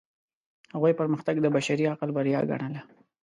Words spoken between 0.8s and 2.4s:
پرمختګ د بشري عقل بریا